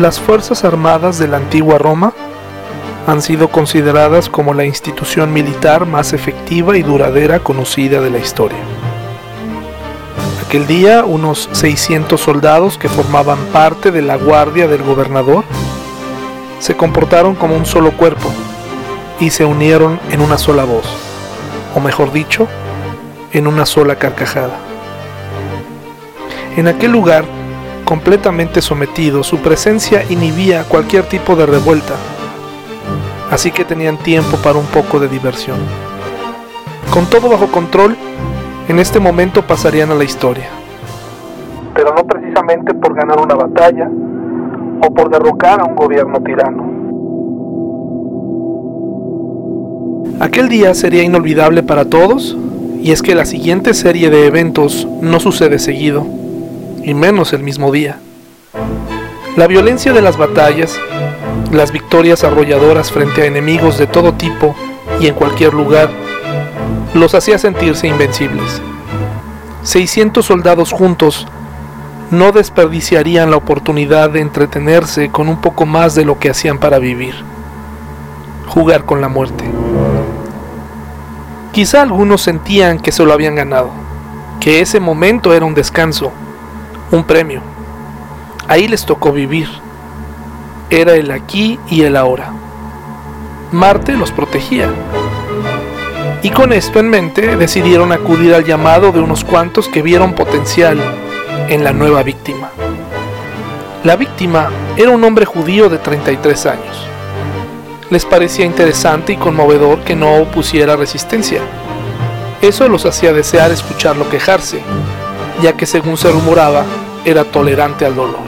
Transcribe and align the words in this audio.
Las 0.00 0.18
Fuerzas 0.18 0.64
Armadas 0.64 1.18
de 1.18 1.28
la 1.28 1.36
antigua 1.36 1.76
Roma 1.76 2.14
han 3.06 3.20
sido 3.20 3.48
consideradas 3.48 4.30
como 4.30 4.54
la 4.54 4.64
institución 4.64 5.30
militar 5.30 5.84
más 5.84 6.14
efectiva 6.14 6.78
y 6.78 6.82
duradera 6.82 7.40
conocida 7.40 8.00
de 8.00 8.08
la 8.08 8.16
historia. 8.16 8.56
Aquel 10.46 10.66
día, 10.66 11.04
unos 11.04 11.50
600 11.52 12.18
soldados 12.18 12.78
que 12.78 12.88
formaban 12.88 13.38
parte 13.52 13.90
de 13.90 14.00
la 14.00 14.16
guardia 14.16 14.68
del 14.68 14.82
gobernador 14.82 15.44
se 16.60 16.78
comportaron 16.78 17.34
como 17.34 17.54
un 17.54 17.66
solo 17.66 17.92
cuerpo 17.92 18.32
y 19.20 19.28
se 19.28 19.44
unieron 19.44 20.00
en 20.10 20.22
una 20.22 20.38
sola 20.38 20.64
voz, 20.64 20.86
o 21.74 21.80
mejor 21.80 22.10
dicho, 22.10 22.48
en 23.34 23.46
una 23.46 23.66
sola 23.66 23.96
carcajada. 23.96 24.56
En 26.56 26.68
aquel 26.68 26.90
lugar, 26.90 27.26
completamente 27.90 28.62
sometido, 28.62 29.24
su 29.24 29.38
presencia 29.38 30.04
inhibía 30.08 30.62
cualquier 30.62 31.02
tipo 31.06 31.34
de 31.34 31.44
revuelta, 31.44 31.94
así 33.32 33.50
que 33.50 33.64
tenían 33.64 33.96
tiempo 33.96 34.36
para 34.44 34.60
un 34.60 34.66
poco 34.66 35.00
de 35.00 35.08
diversión. 35.08 35.56
Con 36.94 37.06
todo 37.06 37.28
bajo 37.28 37.48
control, 37.48 37.96
en 38.68 38.78
este 38.78 39.00
momento 39.00 39.42
pasarían 39.44 39.90
a 39.90 39.96
la 39.96 40.04
historia. 40.04 40.46
Pero 41.74 41.92
no 41.92 42.04
precisamente 42.04 42.74
por 42.74 42.94
ganar 42.94 43.18
una 43.18 43.34
batalla 43.34 43.90
o 44.86 44.94
por 44.94 45.10
derrocar 45.10 45.60
a 45.60 45.64
un 45.64 45.74
gobierno 45.74 46.20
tirano. 46.22 46.70
Aquel 50.20 50.48
día 50.48 50.74
sería 50.74 51.02
inolvidable 51.02 51.64
para 51.64 51.86
todos, 51.86 52.38
y 52.80 52.92
es 52.92 53.02
que 53.02 53.16
la 53.16 53.24
siguiente 53.24 53.74
serie 53.74 54.10
de 54.10 54.28
eventos 54.28 54.86
no 55.00 55.18
sucede 55.18 55.58
seguido 55.58 56.06
y 56.82 56.94
menos 56.94 57.32
el 57.32 57.42
mismo 57.42 57.72
día. 57.72 57.98
La 59.36 59.46
violencia 59.46 59.92
de 59.92 60.02
las 60.02 60.16
batallas, 60.16 60.78
las 61.52 61.72
victorias 61.72 62.24
arrolladoras 62.24 62.90
frente 62.90 63.22
a 63.22 63.26
enemigos 63.26 63.78
de 63.78 63.86
todo 63.86 64.14
tipo 64.14 64.54
y 65.00 65.06
en 65.06 65.14
cualquier 65.14 65.54
lugar, 65.54 65.90
los 66.94 67.14
hacía 67.14 67.38
sentirse 67.38 67.86
invencibles. 67.86 68.60
600 69.62 70.24
soldados 70.24 70.72
juntos 70.72 71.26
no 72.10 72.32
desperdiciarían 72.32 73.30
la 73.30 73.36
oportunidad 73.36 74.10
de 74.10 74.20
entretenerse 74.20 75.10
con 75.10 75.28
un 75.28 75.40
poco 75.40 75.66
más 75.66 75.94
de 75.94 76.04
lo 76.04 76.18
que 76.18 76.30
hacían 76.30 76.58
para 76.58 76.78
vivir, 76.78 77.14
jugar 78.48 78.84
con 78.84 79.00
la 79.00 79.08
muerte. 79.08 79.44
Quizá 81.52 81.82
algunos 81.82 82.22
sentían 82.22 82.78
que 82.80 82.90
se 82.90 83.04
lo 83.04 83.12
habían 83.12 83.36
ganado, 83.36 83.70
que 84.40 84.60
ese 84.60 84.80
momento 84.80 85.34
era 85.34 85.44
un 85.44 85.54
descanso, 85.54 86.12
un 86.90 87.04
premio. 87.04 87.40
Ahí 88.48 88.66
les 88.68 88.84
tocó 88.84 89.12
vivir. 89.12 89.48
Era 90.70 90.94
el 90.94 91.10
aquí 91.10 91.58
y 91.68 91.82
el 91.82 91.96
ahora. 91.96 92.32
Marte 93.52 93.96
los 93.96 94.10
protegía. 94.10 94.68
Y 96.22 96.30
con 96.30 96.52
esto 96.52 96.80
en 96.80 96.90
mente 96.90 97.36
decidieron 97.36 97.92
acudir 97.92 98.34
al 98.34 98.44
llamado 98.44 98.92
de 98.92 99.00
unos 99.00 99.24
cuantos 99.24 99.68
que 99.68 99.82
vieron 99.82 100.14
potencial 100.14 100.78
en 101.48 101.64
la 101.64 101.72
nueva 101.72 102.02
víctima. 102.02 102.50
La 103.84 103.96
víctima 103.96 104.50
era 104.76 104.90
un 104.90 105.02
hombre 105.04 105.24
judío 105.24 105.68
de 105.68 105.78
33 105.78 106.46
años. 106.46 106.86
Les 107.88 108.04
parecía 108.04 108.44
interesante 108.44 109.14
y 109.14 109.16
conmovedor 109.16 109.80
que 109.80 109.96
no 109.96 110.16
opusiera 110.16 110.76
resistencia. 110.76 111.40
Eso 112.42 112.68
los 112.68 112.84
hacía 112.84 113.12
desear 113.12 113.50
escucharlo 113.50 114.08
quejarse, 114.08 114.62
ya 115.42 115.54
que 115.54 115.66
según 115.66 115.96
se 115.96 116.10
rumoraba, 116.10 116.64
era 117.04 117.24
tolerante 117.24 117.86
al 117.86 117.94
dolor. 117.94 118.20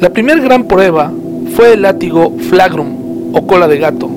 La 0.00 0.10
primera 0.10 0.40
gran 0.40 0.64
prueba 0.64 1.12
fue 1.56 1.74
el 1.74 1.82
látigo 1.82 2.34
flagrum 2.50 3.34
o 3.34 3.46
cola 3.46 3.68
de 3.68 3.78
gato. 3.78 4.10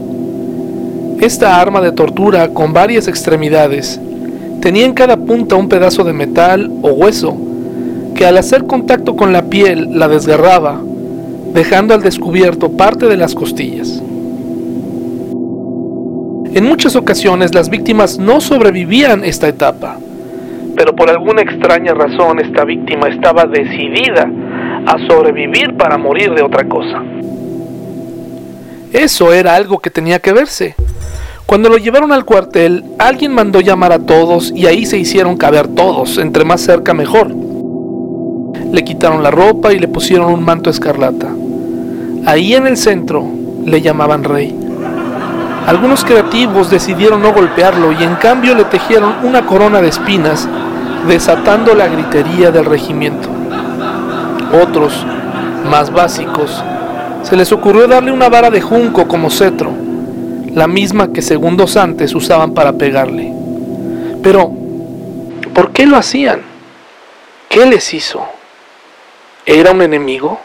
Esta 1.19 1.59
arma 1.59 1.81
de 1.81 1.91
tortura 1.91 2.49
con 2.49 2.73
varias 2.73 3.07
extremidades 3.07 3.99
tenía 4.61 4.85
en 4.85 4.93
cada 4.93 5.17
punta 5.17 5.55
un 5.55 5.69
pedazo 5.69 6.03
de 6.03 6.13
metal 6.13 6.71
o 6.81 6.89
hueso 6.89 7.37
que 8.15 8.25
al 8.25 8.37
hacer 8.37 8.65
contacto 8.65 9.15
con 9.15 9.31
la 9.31 9.43
piel 9.43 9.97
la 9.97 10.07
desgarraba, 10.07 10.81
dejando 11.53 11.93
al 11.93 12.01
descubierto 12.01 12.71
parte 12.71 13.07
de 13.07 13.17
las 13.17 13.33
costillas. 13.35 14.01
En 16.53 16.65
muchas 16.65 16.95
ocasiones 16.95 17.53
las 17.53 17.69
víctimas 17.69 18.17
no 18.17 18.41
sobrevivían 18.41 19.23
esta 19.23 19.47
etapa, 19.47 19.99
pero 20.77 20.95
por 20.95 21.09
alguna 21.09 21.41
extraña 21.41 21.95
razón 21.95 22.39
esta 22.39 22.63
víctima 22.63 23.09
estaba 23.09 23.45
decidida 23.45 24.29
a 24.85 25.07
sobrevivir 25.07 25.75
para 25.75 25.97
morir 25.97 26.33
de 26.35 26.43
otra 26.43 26.65
cosa. 26.69 27.03
Eso 28.93 29.33
era 29.33 29.55
algo 29.55 29.79
que 29.79 29.89
tenía 29.89 30.19
que 30.19 30.33
verse. 30.33 30.75
Cuando 31.47 31.69
lo 31.69 31.77
llevaron 31.77 32.11
al 32.11 32.25
cuartel, 32.25 32.85
alguien 32.99 33.33
mandó 33.33 33.59
llamar 33.59 33.91
a 33.91 33.99
todos 33.99 34.53
y 34.55 34.67
ahí 34.67 34.85
se 34.85 34.99
hicieron 34.99 35.35
caber 35.35 35.67
todos, 35.67 36.19
entre 36.19 36.45
más 36.45 36.61
cerca 36.61 36.93
mejor. 36.93 37.33
Le 38.71 38.83
quitaron 38.83 39.23
la 39.23 39.31
ropa 39.31 39.73
y 39.73 39.79
le 39.79 39.87
pusieron 39.87 40.31
un 40.31 40.45
manto 40.45 40.69
escarlata. 40.69 41.33
Ahí 42.25 42.53
en 42.53 42.67
el 42.67 42.77
centro 42.77 43.25
le 43.65 43.81
llamaban 43.81 44.23
rey. 44.23 44.55
Algunos 45.65 46.05
creativos 46.05 46.69
decidieron 46.69 47.21
no 47.21 47.33
golpearlo 47.33 47.91
y 47.91 48.03
en 48.03 48.15
cambio 48.15 48.55
le 48.55 48.65
tejieron 48.65 49.15
una 49.23 49.45
corona 49.45 49.81
de 49.81 49.89
espinas 49.89 50.47
desatando 51.05 51.75
la 51.75 51.87
gritería 51.87 52.51
del 52.51 52.65
regimiento. 52.65 53.29
Otros, 54.61 55.05
más 55.69 55.91
básicos, 55.91 56.63
se 57.23 57.35
les 57.35 57.51
ocurrió 57.51 57.87
darle 57.87 58.11
una 58.11 58.29
vara 58.29 58.49
de 58.49 58.61
junco 58.61 59.07
como 59.07 59.29
cetro, 59.29 59.71
la 60.53 60.67
misma 60.67 61.11
que 61.11 61.21
segundos 61.21 61.77
antes 61.77 62.15
usaban 62.15 62.53
para 62.53 62.73
pegarle. 62.73 63.33
Pero, 64.23 64.51
¿por 65.53 65.71
qué 65.71 65.85
lo 65.85 65.97
hacían? 65.97 66.41
¿Qué 67.49 67.65
les 67.65 67.93
hizo? 67.93 68.25
¿Era 69.45 69.71
un 69.71 69.81
enemigo? 69.81 70.39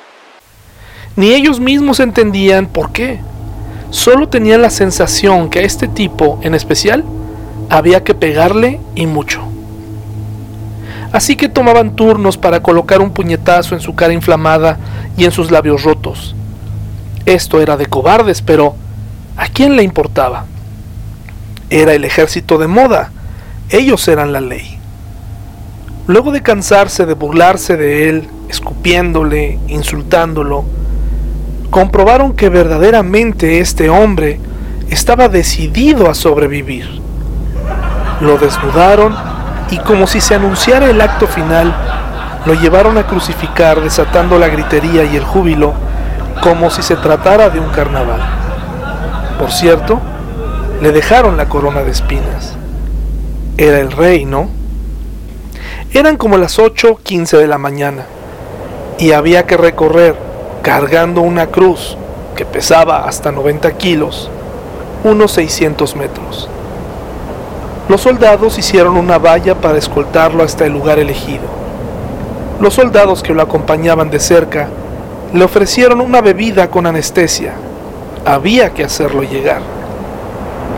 Ni 1.17 1.33
ellos 1.33 1.61
mismos 1.61 2.01
entendían 2.01 2.67
por 2.67 2.93
qué. 2.93 3.21
Solo 3.91 4.29
tenían 4.29 4.63
la 4.63 4.71
sensación 4.71 5.51
que 5.51 5.61
a 5.61 5.63
este 5.63 5.87
tipo, 5.87 6.39
en 6.43 6.55
especial, 6.55 7.05
había 7.69 8.05
que 8.05 8.15
pegarle 8.15 8.81
y 8.95 9.07
mucho 9.07 9.52
así 11.13 11.37
que 11.37 11.49
tomaban 11.49 11.95
turnos 11.95 12.37
para 12.37 12.63
colocar 12.63 13.01
un 13.01 13.11
puñetazo 13.11 13.75
en 13.75 13.81
su 13.81 13.95
cara 13.95 14.13
inflamada 14.13 14.79
y 15.17 15.25
en 15.25 15.31
sus 15.31 15.51
labios 15.51 15.85
rotos. 15.85 16.35
Esto 17.27 17.61
era 17.61 17.77
de 17.77 17.87
cobardes, 17.87 18.43
pero 18.43 18.75
¿a 19.37 19.47
quién 19.49 19.77
le 19.77 19.83
importaba? 19.83 20.47
Era 21.71 21.95
el 21.95 22.05
ejército 22.05 22.59
de 22.59 22.67
moda, 22.67 23.13
ellos 23.71 24.07
eran 24.09 24.33
la 24.33 24.41
ley. 24.41 24.79
Luego 26.07 26.33
de 26.33 26.43
cansarse 26.43 27.07
de 27.07 27.15
burlarse 27.15 27.77
de 27.77 28.09
él, 28.09 28.29
escupiéndole, 28.49 29.59
insultándolo, 29.69 30.65
comprobaron 31.71 32.35
que 32.35 32.49
verdaderamente 32.49 33.61
este 33.61 33.89
hombre 33.89 34.41
estaba 34.91 35.29
decidido 35.29 36.11
a 36.11 36.15
sobrevivir. 36.15 37.01
Lo 38.21 38.37
desnudaron 38.37 39.15
y 39.73 39.79
como 39.79 40.07
si 40.07 40.21
se 40.21 40.35
anunciara 40.35 40.91
el 40.91 41.01
acto 41.01 41.27
final, 41.27 41.75
lo 42.45 42.53
llevaron 42.53 42.99
a 42.99 43.07
crucificar 43.07 43.81
desatando 43.81 44.39
la 44.39 44.49
gritería 44.49 45.05
y 45.05 45.17
el 45.17 45.25
júbilo 45.25 45.73
como 46.43 46.69
si 46.69 46.83
se 46.83 46.95
tratara 46.95 47.49
de 47.49 47.59
un 47.59 47.71
carnaval. 47.71 48.21
Por 49.39 49.51
cierto, 49.51 49.99
le 50.83 50.93
dejaron 50.93 51.39
la 51.39 51.49
corona 51.49 51.83
de 51.83 51.91
espinas. 51.91 52.55
Era 53.57 53.79
el 53.79 53.93
rey, 53.93 54.27
¿no? 54.27 54.51
Eran 55.95 56.19
como 56.19 56.37
las 56.37 56.59
8.15 56.59 57.39
de 57.39 57.47
la 57.47 57.57
mañana 57.57 58.05
y 58.99 59.13
había 59.13 59.47
que 59.47 59.57
recorrer, 59.57 60.17
cargando 60.61 61.23
una 61.23 61.47
cruz 61.47 61.97
que 62.37 62.45
pesaba 62.45 63.07
hasta 63.09 63.33
90 63.33 63.73
kilos, 63.79 64.29
unos 65.03 65.33
600 65.33 65.97
metros. 65.97 66.51
Los 67.89 68.01
soldados 68.01 68.59
hicieron 68.59 68.97
una 68.97 69.19
valla 69.19 69.57
para 69.57 69.77
escoltarlo 69.77 70.45
hasta 70.45 70.65
el 70.65 70.73
lugar 70.73 70.99
elegido. 70.99 71.45
Los 72.61 72.75
soldados 72.75 73.23
que 73.23 73.35
lo 73.35 73.43
acompañaban 73.43 74.09
de 74.09 74.21
cerca 74.21 74.69
le 75.35 75.45
ofrecieron 75.45 76.01
una 76.01 76.21
bebida 76.21 76.69
con 76.71 76.87
anestesia. 76.87 77.55
Había 78.25 78.71
que 78.71 78.85
hacerlo 78.85 79.25
llegar. 79.25 79.63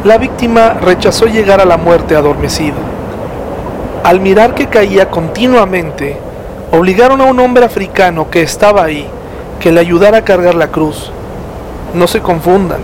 La 0.05 0.17
víctima 0.17 0.75
rechazó 0.81 1.27
llegar 1.27 1.61
a 1.61 1.67
la 1.67 1.77
muerte 1.77 2.17
adormecido. 2.17 2.77
Al 4.03 4.21
mirar 4.21 4.55
que 4.55 4.69
caía 4.69 5.11
continuamente, 5.11 6.17
obligaron 6.73 7.21
a 7.21 7.25
un 7.25 7.39
hombre 7.39 7.67
africano 7.67 8.31
que 8.31 8.43
estaba 8.43 8.83
ahí 8.83 9.07
que 9.61 9.73
le 9.73 9.81
ayudara 9.81 10.19
a 10.19 10.25
cargar 10.25 10.55
la 10.55 10.69
cruz. 10.69 11.11
No 11.93 12.07
se 12.07 12.21
confundan, 12.21 12.81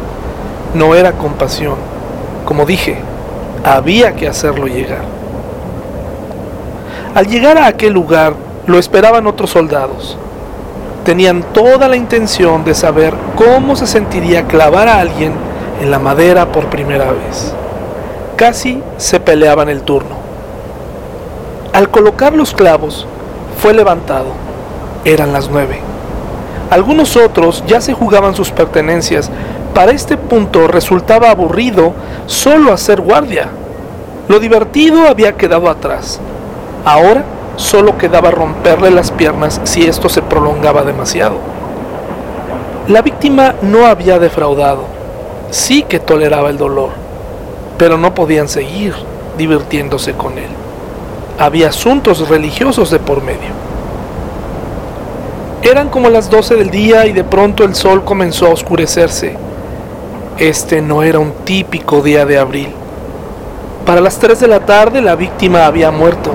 no 0.74 0.94
era 0.94 1.12
compasión. 1.12 1.76
Como 2.44 2.64
dije, 2.66 2.98
había 3.64 4.14
que 4.14 4.28
hacerlo 4.28 4.66
llegar. 4.66 5.02
Al 7.14 7.26
llegar 7.26 7.58
a 7.58 7.66
aquel 7.66 7.92
lugar 7.92 8.34
lo 8.66 8.78
esperaban 8.78 9.26
otros 9.26 9.50
soldados. 9.50 10.16
tenían 11.04 11.42
toda 11.54 11.88
la 11.88 11.96
intención 11.96 12.62
de 12.62 12.74
saber 12.74 13.14
cómo 13.34 13.74
se 13.74 13.86
sentiría 13.86 14.46
clavar 14.46 14.86
a 14.86 15.00
alguien 15.00 15.32
en 15.80 15.90
la 15.90 15.98
madera 15.98 16.52
por 16.52 16.66
primera 16.66 17.06
vez. 17.06 17.54
Casi 18.36 18.82
se 18.98 19.18
peleaban 19.18 19.68
el 19.68 19.82
turno. 19.82 20.16
Al 21.72 21.90
colocar 21.90 22.34
los 22.34 22.52
clavos, 22.52 23.06
fue 23.60 23.72
levantado. 23.74 24.32
Eran 25.04 25.32
las 25.32 25.50
nueve. 25.50 25.80
Algunos 26.70 27.16
otros 27.16 27.64
ya 27.66 27.80
se 27.80 27.94
jugaban 27.94 28.34
sus 28.34 28.50
pertenencias. 28.50 29.30
Para 29.74 29.92
este 29.92 30.16
punto 30.16 30.66
resultaba 30.66 31.30
aburrido 31.30 31.92
solo 32.26 32.72
hacer 32.72 33.00
guardia. 33.00 33.48
Lo 34.28 34.38
divertido 34.38 35.06
había 35.08 35.36
quedado 35.36 35.70
atrás. 35.70 36.20
Ahora 36.84 37.24
solo 37.56 37.98
quedaba 37.98 38.30
romperle 38.30 38.90
las 38.90 39.10
piernas 39.10 39.60
si 39.64 39.86
esto 39.86 40.08
se 40.08 40.22
prolongaba 40.22 40.82
demasiado. 40.82 41.36
La 42.88 43.02
víctima 43.02 43.54
no 43.62 43.86
había 43.86 44.18
defraudado, 44.18 44.84
sí 45.50 45.82
que 45.82 46.00
toleraba 46.00 46.50
el 46.50 46.58
dolor, 46.58 46.90
pero 47.78 47.98
no 47.98 48.14
podían 48.14 48.48
seguir 48.48 48.94
divirtiéndose 49.38 50.14
con 50.14 50.38
él. 50.38 50.50
Había 51.38 51.68
asuntos 51.68 52.28
religiosos 52.28 52.90
de 52.90 52.98
por 52.98 53.22
medio. 53.22 53.50
Eran 55.62 55.88
como 55.88 56.08
las 56.08 56.30
12 56.30 56.56
del 56.56 56.70
día 56.70 57.06
y 57.06 57.12
de 57.12 57.22
pronto 57.22 57.64
el 57.64 57.74
sol 57.74 58.04
comenzó 58.04 58.46
a 58.46 58.50
oscurecerse. 58.50 59.36
Este 60.38 60.80
no 60.80 61.02
era 61.02 61.18
un 61.18 61.32
típico 61.44 62.00
día 62.00 62.24
de 62.24 62.38
abril. 62.38 62.68
Para 63.84 64.00
las 64.00 64.18
3 64.18 64.40
de 64.40 64.48
la 64.48 64.60
tarde 64.60 65.02
la 65.02 65.16
víctima 65.16 65.66
había 65.66 65.90
muerto 65.90 66.32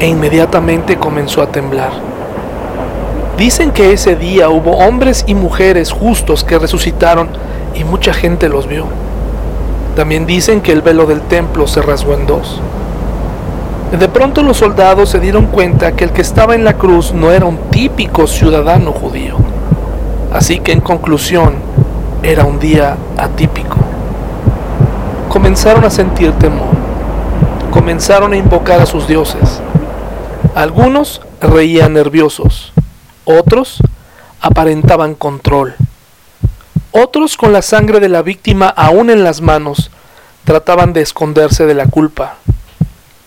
e 0.00 0.06
inmediatamente 0.06 0.96
comenzó 0.96 1.42
a 1.42 1.48
temblar. 1.48 1.90
Dicen 3.36 3.70
que 3.70 3.92
ese 3.92 4.16
día 4.16 4.48
hubo 4.48 4.78
hombres 4.78 5.24
y 5.26 5.34
mujeres 5.34 5.92
justos 5.92 6.42
que 6.42 6.58
resucitaron 6.58 7.28
y 7.74 7.84
mucha 7.84 8.12
gente 8.12 8.48
los 8.48 8.66
vio. 8.66 8.86
También 9.94 10.26
dicen 10.26 10.60
que 10.60 10.72
el 10.72 10.82
velo 10.82 11.06
del 11.06 11.20
templo 11.20 11.66
se 11.66 11.82
rasgó 11.82 12.14
en 12.14 12.26
dos. 12.26 12.60
De 13.98 14.08
pronto 14.08 14.42
los 14.42 14.56
soldados 14.56 15.10
se 15.10 15.20
dieron 15.20 15.46
cuenta 15.46 15.92
que 15.92 16.04
el 16.04 16.10
que 16.10 16.22
estaba 16.22 16.54
en 16.54 16.64
la 16.64 16.74
cruz 16.74 17.12
no 17.12 17.30
era 17.30 17.44
un 17.44 17.58
típico 17.70 18.26
ciudadano 18.26 18.92
judío. 18.92 19.36
Así 20.32 20.58
que 20.58 20.72
en 20.72 20.80
conclusión, 20.80 21.65
era 22.26 22.44
un 22.44 22.58
día 22.58 22.96
atípico. 23.16 23.76
Comenzaron 25.28 25.84
a 25.84 25.90
sentir 25.90 26.32
temor. 26.32 26.74
Comenzaron 27.70 28.32
a 28.32 28.36
invocar 28.36 28.80
a 28.80 28.86
sus 28.86 29.06
dioses. 29.06 29.60
Algunos 30.56 31.20
reían 31.40 31.92
nerviosos, 31.92 32.72
otros 33.24 33.78
aparentaban 34.40 35.14
control. 35.14 35.76
Otros 36.90 37.36
con 37.36 37.52
la 37.52 37.62
sangre 37.62 38.00
de 38.00 38.08
la 38.08 38.22
víctima 38.22 38.68
aún 38.68 39.10
en 39.10 39.22
las 39.22 39.40
manos 39.40 39.90
trataban 40.44 40.92
de 40.92 41.02
esconderse 41.02 41.64
de 41.66 41.74
la 41.74 41.86
culpa. 41.86 42.38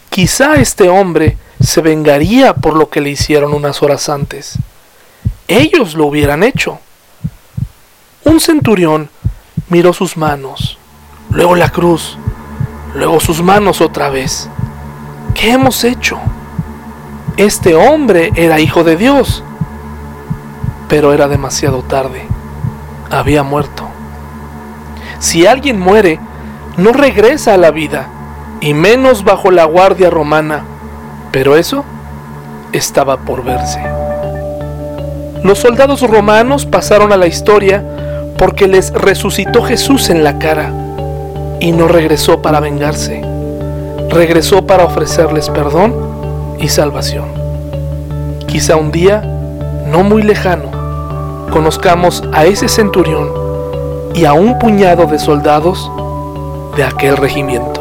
Quizá 0.10 0.56
este 0.56 0.90
hombre 0.90 1.38
se 1.62 1.80
vengaría 1.80 2.54
por 2.54 2.76
lo 2.76 2.90
que 2.90 3.00
le 3.00 3.12
hicieron 3.12 3.54
unas 3.54 3.82
horas 3.82 4.10
antes. 4.10 4.58
Ellos 5.48 5.94
lo 5.94 6.08
hubieran 6.08 6.44
hecho. 6.44 6.80
Un 8.26 8.40
centurión 8.40 9.10
miró 9.70 9.94
sus 9.94 10.18
manos, 10.18 10.78
luego 11.30 11.56
la 11.56 11.70
cruz, 11.70 12.18
luego 12.94 13.20
sus 13.20 13.42
manos 13.42 13.82
otra 13.82 14.10
vez. 14.10 14.50
¿Qué 15.34 15.52
hemos 15.52 15.84
hecho? 15.84 16.20
Este 17.38 17.76
hombre 17.76 18.32
era 18.36 18.60
hijo 18.60 18.84
de 18.84 18.98
Dios. 18.98 19.44
Pero 20.90 21.14
era 21.14 21.28
demasiado 21.28 21.84
tarde. 21.84 22.28
Había 23.10 23.44
muerto. 23.44 23.88
Si 25.20 25.46
alguien 25.46 25.80
muere, 25.80 26.20
no 26.78 26.92
regresa 26.92 27.54
a 27.54 27.58
la 27.58 27.72
vida, 27.72 28.08
y 28.60 28.74
menos 28.74 29.24
bajo 29.24 29.52
la 29.52 29.64
guardia 29.64 30.10
romana. 30.10 30.64
Pero 31.32 31.56
eso 31.56 31.86
estaba 32.74 33.18
por 33.18 33.44
verse. 33.44 33.82
Los 35.44 35.60
soldados 35.60 36.02
romanos 36.02 36.66
pasaron 36.66 37.14
a 37.14 37.18
la 37.18 37.28
historia 37.28 37.86
porque 38.40 38.70
les 38.70 38.94
resucitó 38.94 39.62
Jesús 39.62 40.10
en 40.10 40.24
la 40.24 40.40
cara 40.40 40.74
y 41.60 41.74
no 41.74 41.90
regresó 41.90 42.42
para 42.42 42.62
vengarse. 42.62 43.22
Regresó 44.10 44.66
para 44.66 44.86
ofrecerles 44.86 45.50
perdón 45.50 45.94
y 46.58 46.70
salvación. 46.70 47.26
Quizá 48.48 48.78
un 48.78 48.92
día, 48.92 49.22
no 49.92 50.04
muy 50.04 50.24
lejano, 50.24 50.72
conozcamos 51.52 52.24
a 52.32 52.46
ese 52.46 52.70
centurión 52.70 53.30
y 54.16 54.24
a 54.24 54.32
un 54.32 54.58
puñado 54.58 55.06
de 55.06 55.20
soldados 55.20 55.92
de 56.78 56.86
aquel 56.86 57.18
regimiento. 57.18 57.79